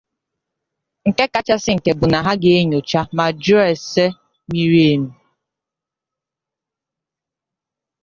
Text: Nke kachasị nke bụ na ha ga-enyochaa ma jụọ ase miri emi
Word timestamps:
Nke 1.07 1.23
kachasị 1.33 1.71
nke 1.77 1.91
bụ 1.99 2.05
na 2.11 2.19
ha 2.25 2.33
ga-enyochaa 2.41 3.11
ma 3.17 3.25
jụọ 3.41 3.61
ase 3.71 4.05
miri 4.49 4.81
emi 4.91 5.11